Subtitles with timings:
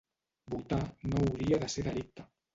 [0.53, 0.79] Votar
[1.11, 2.29] no hauria de ser delicte